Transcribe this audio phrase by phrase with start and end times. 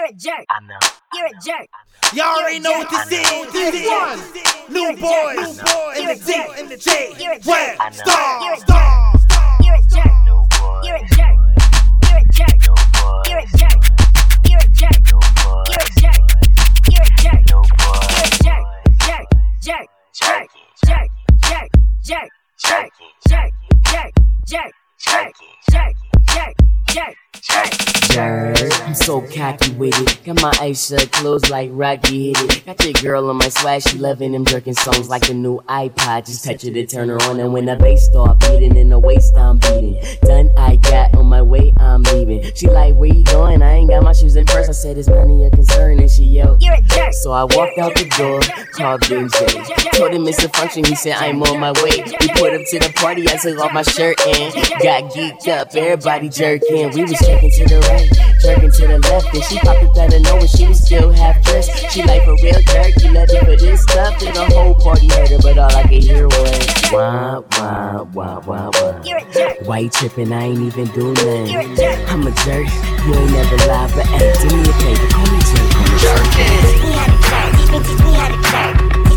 [0.00, 0.46] You're a jerk.
[0.48, 0.78] I know.
[1.12, 1.68] You're a jerk.
[2.14, 3.52] Y'all already know what this is.
[3.52, 3.82] This is
[4.70, 5.60] New Boyz
[5.94, 7.12] in the D in the J.
[7.44, 8.40] Web star star.
[8.40, 10.08] You're a jerk.
[10.82, 11.36] You're a jerk.
[12.00, 12.64] You're a jerk.
[13.28, 13.44] You're a jerk.
[13.44, 13.80] You're a jerk.
[14.48, 15.04] You're a jerk.
[15.28, 16.24] You're a jerk.
[16.88, 18.64] You're a jerk.
[19.04, 19.26] Jerk.
[19.60, 19.88] Jerk.
[20.14, 20.48] Jerk.
[20.82, 21.10] Jerk.
[21.42, 21.68] Jerk.
[22.02, 22.30] Jerk.
[22.64, 22.90] Jerk.
[23.28, 23.52] Jerk.
[23.84, 24.12] Jerk.
[24.48, 24.72] Jerk.
[24.98, 25.34] Jerk.
[25.70, 25.94] Jerk.
[26.26, 26.56] Jerk.
[26.88, 27.29] Jerk.
[28.18, 30.24] I'm so cocky with it.
[30.24, 32.66] Got my eyes shut, closed like Rocky hit it.
[32.66, 36.26] Got your girl on my swag, she loving them jerking songs like a new iPod.
[36.26, 38.98] Just touch it to turn her on, and when the bass start beating, in the
[38.98, 40.02] waist I'm beating.
[40.22, 42.42] Done, I got on my way, I'm leaving.
[42.54, 43.62] She like, where you going?
[43.62, 44.68] I ain't got my shoes in first.
[44.68, 46.62] I said, it's none of your concern, and she yelled.
[46.62, 47.12] You're a jerk.
[47.14, 48.40] So I walked out the door,
[48.72, 49.90] called Big J.
[49.96, 52.02] Told him it's a function, he said I'm on my way.
[52.20, 55.74] We put up to the party, I took off my shirt and got geeked up.
[55.74, 58.08] Everybody jerking, we was jerking to the right,
[58.40, 60.48] jerking to the left, and she popped it out of nowhere.
[60.48, 61.70] She was still half dressed.
[61.92, 64.22] She like for real jerk, you love it for this stuff.
[64.22, 68.40] And the whole party heard her, but all I could hear was wah wah wah
[68.40, 69.02] wah wah.
[69.04, 69.58] You're a jerk.
[69.62, 70.32] Why you tripping?
[70.32, 71.46] I ain't even do nothing.
[71.46, 72.10] You're a jerk.
[72.10, 72.66] I'm a jerk,
[73.06, 75.70] you ain't never lie, but hey, do me a favor, call me jerk.
[75.78, 76.60] I'm a jerk.
[77.30, 79.09] Now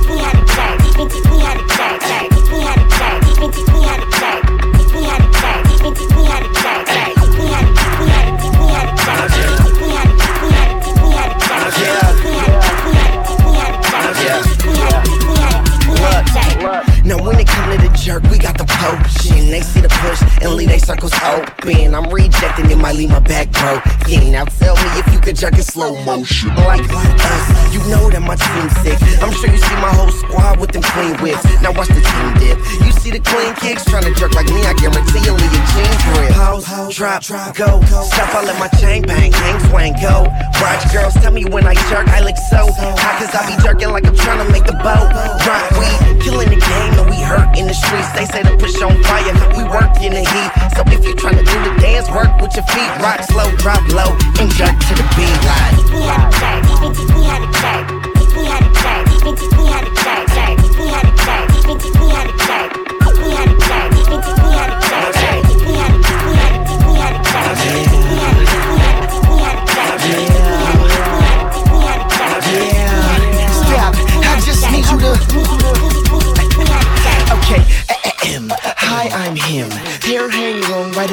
[18.04, 19.48] jerk, we got the potion.
[19.48, 21.96] They see the push and leave they circles open.
[21.96, 24.32] I'm rejecting, it might leave my back broken.
[24.32, 26.50] Now tell me if you could jerk in slow motion.
[26.68, 29.00] Like us, you know that my team's sick.
[29.24, 31.44] I'm sure you see my whole squad with them clean whips.
[31.64, 32.60] Now watch the team dip.
[32.84, 35.68] You see the clean kicks trying to jerk like me, I guarantee you'll leave your
[35.72, 36.36] jeans grip.
[36.36, 37.24] Pause, drop,
[37.56, 37.80] go.
[37.88, 40.28] Stop, I let my chain bang, hang, swing, go.
[40.60, 43.96] Watch girls tell me when I jerk, I look so hot, cause I be jerking
[43.96, 45.08] like I'm trying to make the boat.
[45.48, 45.88] Rock, we
[46.20, 48.12] killing the game and we hurt in the streets.
[48.14, 50.52] They say to push on fire, we work in the heat.
[50.76, 52.92] So if you trying to do the dance, work with your feet.
[53.02, 55.38] Rock slow, drop low, and jerk to the beat.
[55.46, 56.63] Like,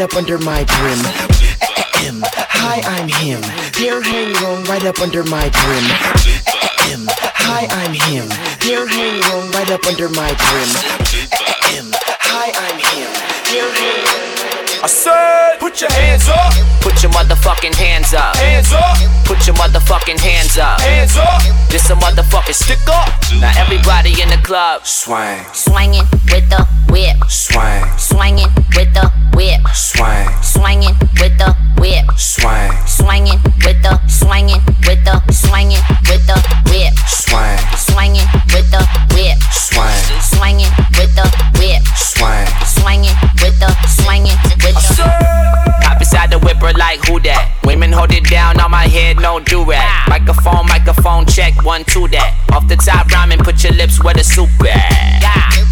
[0.01, 0.99] up under my brim.
[2.25, 3.43] Hi, I'm him.
[3.77, 5.85] Hair hang long right up under my brim.
[7.37, 8.29] Hi, I'm him.
[8.61, 10.71] Hair hang long right up under my brim.
[11.93, 13.11] Hi, I'm him.
[13.75, 14.30] Hang
[14.83, 18.35] I said, put your hands up, Put your motherfucking hands up.
[18.37, 18.97] hands up,
[19.27, 20.81] Put your motherfucking hands up.
[20.81, 21.43] hands up.
[21.69, 23.09] This a motherfucking stick up.
[23.41, 27.17] Now everybody in the club, Swing, Swinging with the whip.
[27.29, 29.61] swing, Swinging with the whip.
[29.75, 32.07] swing, Swinging with the whip.
[32.17, 36.37] swing, Swinging with the swinging with the swinging with the
[36.73, 36.90] whip.
[49.51, 50.09] Do rag.
[50.09, 52.39] Microphone, microphone, check one, two that.
[52.55, 55.19] Off the top rhyming, put your lips where the soup at.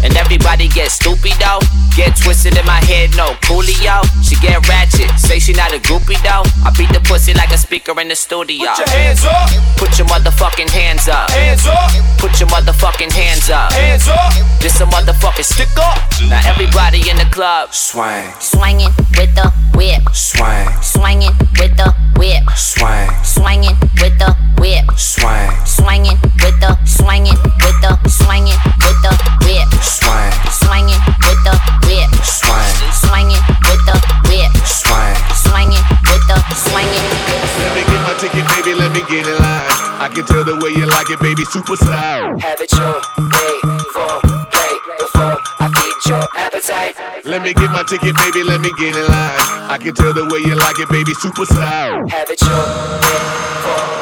[0.03, 1.59] And everybody get stupid though.
[1.95, 4.03] Get twisted in my head, no coolio.
[4.23, 6.43] She get ratchet, say she not a groupie though.
[6.63, 8.67] I beat the pussy like a speaker in the studio.
[8.75, 11.31] Put your hands up, Put your motherfucking hands up.
[11.31, 13.71] hands up, Put your motherfucking hands up.
[13.73, 14.58] hands up.
[14.61, 15.97] This a motherfucking stick up.
[16.27, 17.73] Now everybody in the club.
[17.73, 20.03] Swing, Swinging with the whip.
[20.13, 22.43] swing, Swinging with the whip.
[22.55, 24.83] swing, Swinging with the whip.
[24.99, 29.13] swing, Swinging with the swinging with the swinging with the
[29.47, 29.69] whip.
[29.79, 31.55] swing, Swinging with the
[31.87, 32.11] whip.
[32.19, 33.95] swing, Swinging with the
[34.27, 34.51] whip.
[34.67, 35.15] swing.
[35.39, 37.07] Swinging with the swinging.
[37.63, 39.71] Let me get my ticket, baby, let me get in line.
[40.03, 42.37] I can tell the way you like it, baby, super style.
[42.39, 42.99] Have it your
[46.59, 47.25] appetite.
[47.25, 49.39] Let me get my ticket, baby, let me get in line.
[49.69, 52.07] I can tell the way you like it, baby, super style.
[52.09, 53.98] Have it your way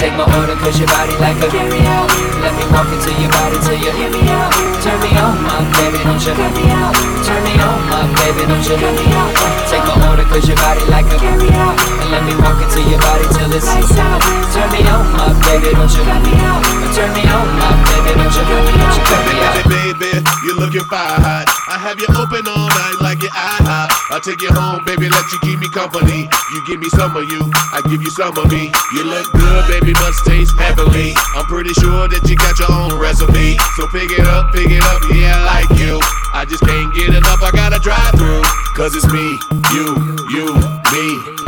[0.00, 2.08] Take my order cause your body like a carry out.
[2.40, 4.48] Let me walk into your body till you hear me out.
[4.80, 6.96] Turn me on, my baby, don't you cut me out.
[7.20, 9.28] Turn me on, my baby, don't you cut me out.
[9.68, 11.76] Take my order cause your body like a carry out.
[12.08, 16.00] let me walk into your body till it's Turn me on, my baby, don't you
[16.00, 16.64] Turn me on,
[16.96, 21.44] turn me on, my baby, don't you cut me out Baby, you're looking fire hot.
[21.68, 23.99] I have you open all night like your IHOP.
[24.20, 26.28] I'll take you home, baby, let you keep me company.
[26.52, 27.40] You give me some of you,
[27.72, 28.68] I give you some of me.
[28.92, 31.16] You look good, baby, must taste heavenly.
[31.32, 33.56] I'm pretty sure that you got your own recipe.
[33.80, 35.96] So pick it up, pick it up, yeah, I like you.
[36.36, 38.44] I just can't get enough, I gotta drive through.
[38.76, 39.40] Cause it's me,
[39.72, 39.88] you,
[40.28, 40.52] you,
[40.92, 41.06] me,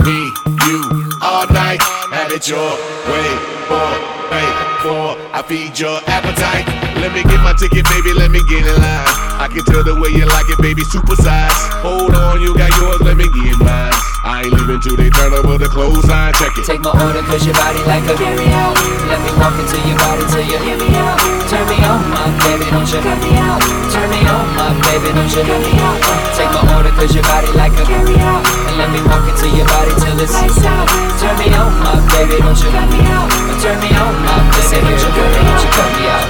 [0.08, 0.32] me,
[0.64, 0.80] you.
[1.20, 1.76] All night,
[2.22, 2.70] have it your
[3.10, 3.30] way,
[3.66, 3.90] for,
[4.30, 4.48] way,
[4.78, 5.19] for.
[5.34, 6.66] I feed your appetite.
[7.02, 9.10] Let me get my ticket, baby, let me get in line.
[9.42, 11.50] I can tell the way you like it, baby, super size.
[11.82, 14.11] Hold on, you got yours, let me get mine.
[14.22, 16.62] I ain't leaving till they turn over the clothesline, check it.
[16.62, 18.78] Take my order cause your body like a carry out
[19.10, 21.19] Let me walk into your body till you hear me out
[21.50, 23.02] Turn me on my baby, don't you?
[23.02, 23.58] Cut me out
[23.90, 25.42] Turn me on my baby, don't you?
[25.42, 25.98] Cut me out
[26.38, 29.50] Take my order cause your body like a carry out And let me walk into
[29.58, 30.86] your body till it's lights out
[31.19, 32.70] Turn me on my baby, don't you?
[32.70, 33.26] Cut me out
[33.58, 35.10] Turn me on my baby, don't you?
[35.19, 35.70] Cut don't you?
[35.74, 36.26] Cut me out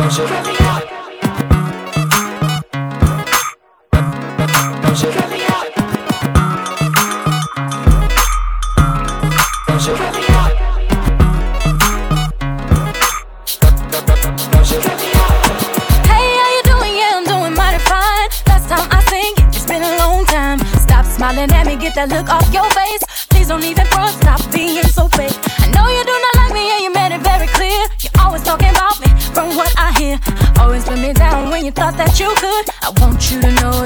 [0.00, 0.24] Don't you?
[0.24, 0.65] Cut me out
[21.16, 23.02] smiling at me, get that look off your face.
[23.30, 25.34] Please don't even front, stop being so fake.
[25.58, 27.80] I know you do not like me, and you made it very clear.
[28.02, 30.20] You're always talking about me, from what I hear.
[30.60, 32.66] Always put me down when you thought that you could.
[32.82, 33.85] I want you to know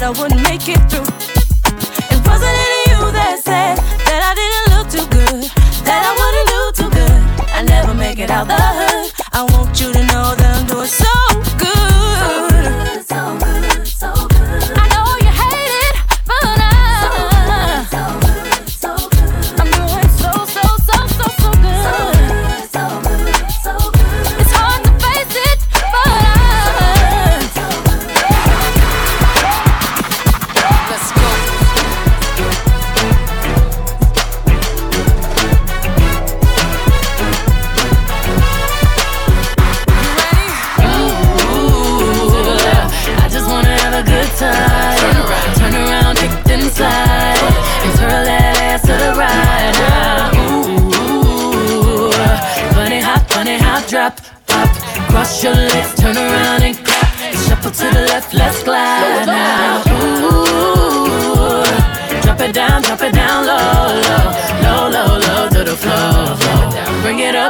[0.00, 1.39] said I wouldn't make it through?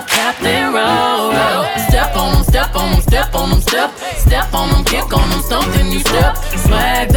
[0.00, 0.40] Up, tap
[0.72, 1.32] roll.
[1.88, 5.32] Step on 'em, step on 'em, step on 'em, step, step on them, kick on
[5.32, 6.36] 'em, stomp then you step.
[6.64, 7.09] Swag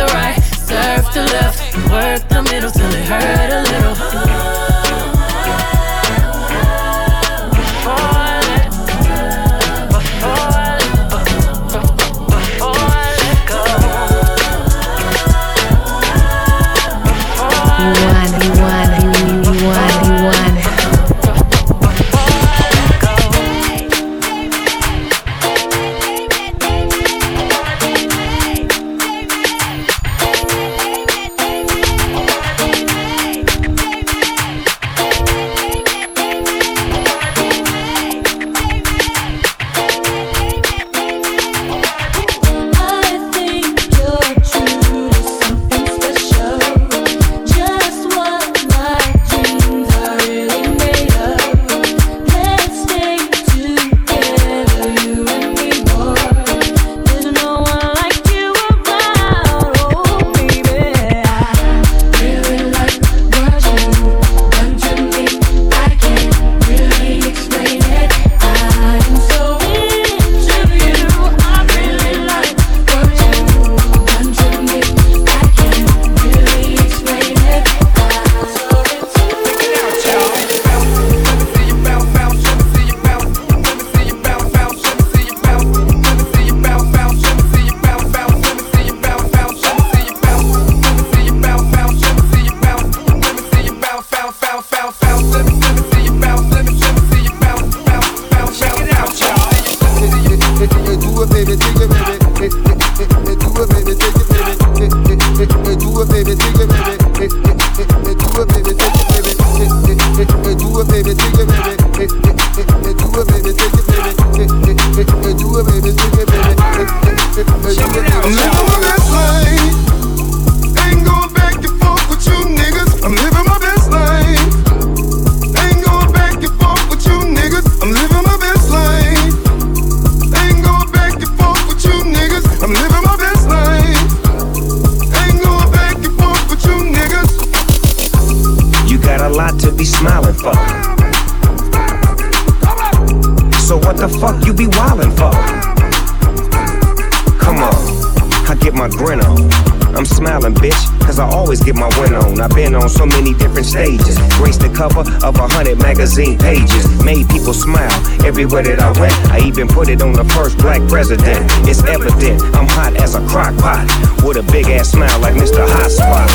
[151.53, 152.41] always get my win on.
[152.41, 154.17] I've been on so many different stages.
[154.37, 156.83] Graced the cover of a hundred magazine pages.
[157.05, 157.93] Made people smile
[158.25, 159.13] everywhere that I went.
[159.29, 161.45] I even put it on the first black president.
[161.69, 163.85] It's evident I'm hot as a crock pot.
[164.25, 165.61] With a big ass smile like Mr.
[165.61, 166.25] Hot Spot.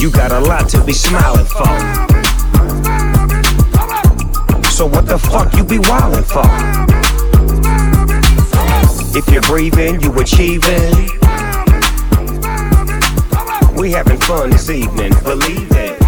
[0.00, 1.66] You got a lot to be smiling for.
[4.70, 6.46] So what the fuck you be wildin' for?
[9.18, 11.19] If you're breathing, you achieving.
[13.80, 15.98] We having fun this evening, believe it.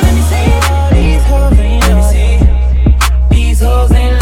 [0.00, 3.28] Let me see all these hoes, you know.
[3.28, 4.21] These hoes ain't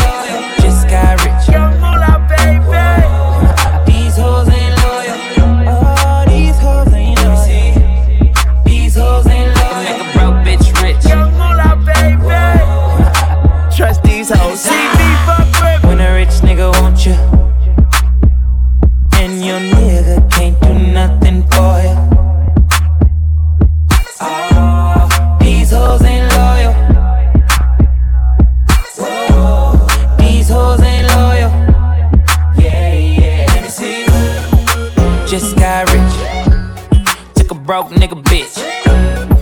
[35.31, 37.35] just got rich.
[37.37, 38.59] Took a broke nigga bitch.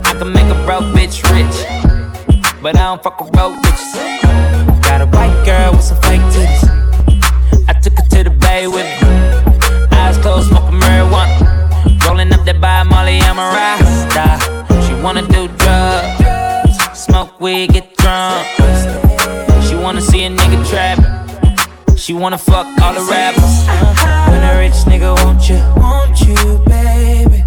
[0.05, 1.57] I can make a broke bitch rich.
[2.61, 4.83] But I don't fuck a broke bitch.
[4.83, 6.63] Got a white girl with some fake titties.
[7.67, 9.97] I took her to the bay with me.
[9.97, 12.05] Eyes closed, smoking marijuana.
[12.05, 14.37] Rolling up that by Molly, I'm a rasta.
[14.85, 16.99] She wanna do drugs.
[16.99, 18.45] Smoke weed, get drunk.
[19.67, 21.28] She wanna see a nigga trap.
[21.99, 23.67] She wanna fuck all the rappers.
[24.31, 25.59] When a rich nigga, won't you?
[25.75, 27.38] Won't you, baby?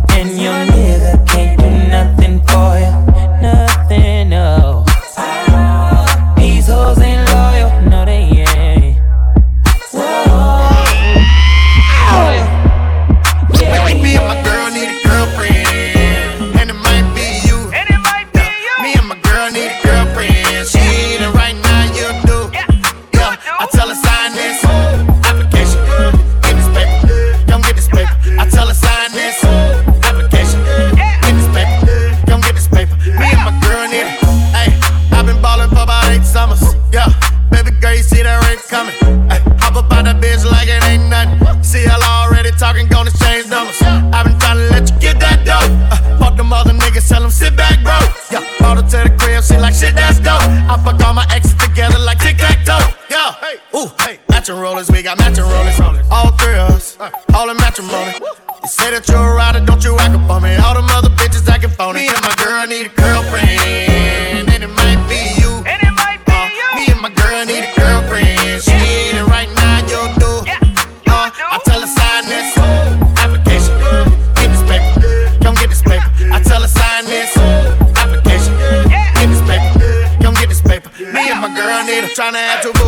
[82.22, 82.81] Russian air to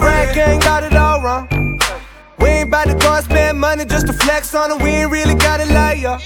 [0.00, 1.48] got it all wrong.
[2.38, 4.82] We ain't to go and spend money just to flex on it.
[4.82, 6.18] We ain't really gotta lie, yo.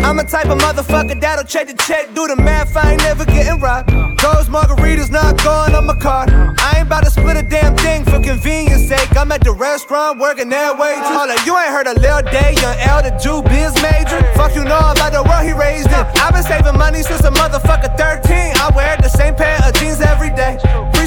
[0.00, 3.24] I'm a type of motherfucker that'll check the check, do the math, I ain't never
[3.24, 3.90] getting robbed.
[4.20, 6.30] Those margaritas not going on my card.
[6.32, 9.16] I ain't about to split a damn thing for convenience sake.
[9.16, 10.96] I'm at the restaurant working that way.
[10.98, 14.20] Hold you ain't heard a Lil Day, young L, the Jew biz major.
[14.34, 16.04] Fuck you know about the world he raised in.
[16.20, 18.56] I've been saving money since a motherfucker 13.
[18.56, 20.58] I wear the same pair of jeans every day.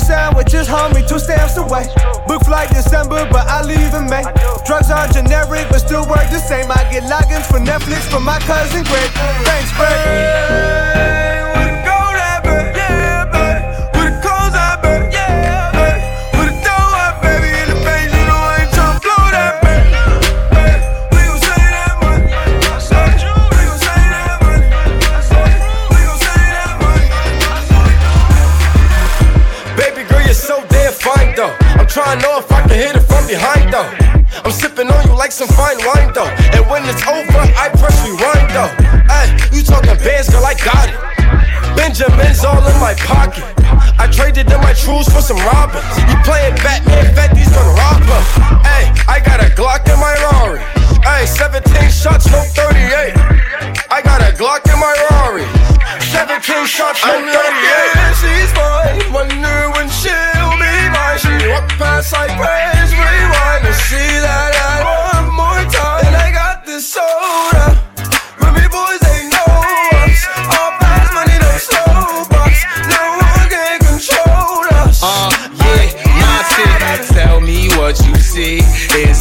[0.05, 1.87] Sandwiches, homie, two stamps away.
[2.27, 4.21] Book flight December, but I leave in May.
[4.63, 6.69] Drugs are generic, but still work the same.
[6.69, 9.09] I get logins for Netflix from my cousin Greg.
[9.43, 11.14] Thanks, Greg.
[45.25, 45.64] Some robbers.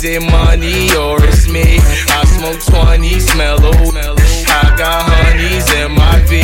[0.07, 1.79] It money or it's me?
[2.13, 6.43] I smoke 20, smell a I got honeys in my V.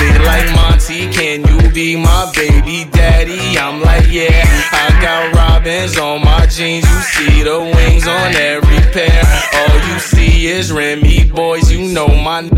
[0.00, 3.58] They like Monty, can you be my baby daddy?
[3.58, 4.42] I'm like, yeah.
[4.72, 6.88] I got robins on my jeans.
[6.88, 9.22] You see the wings on every pair.
[9.60, 11.70] All you see is Remy Boyz.
[11.70, 12.48] You know my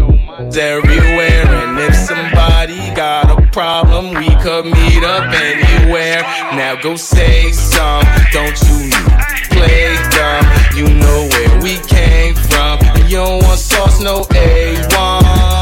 [0.57, 1.47] everywhere.
[1.47, 6.23] And if somebody got a problem, we could meet up anywhere.
[6.55, 8.05] Now go say some.
[8.31, 9.14] Don't you
[9.55, 10.47] playground.
[10.77, 12.79] You know where we came from.
[12.97, 15.55] And you don't want sauce, no A1.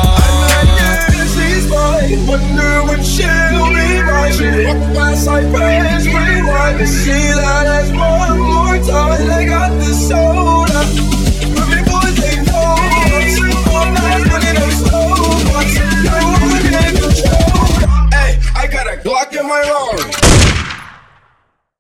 [2.33, 8.39] Wonder when she'll be rising Walk past I praise Rewind to see that as one
[8.39, 10.83] more time I got the soda
[11.57, 12.19] But boys,
[18.13, 19.92] Hey, I got a Glock in my arm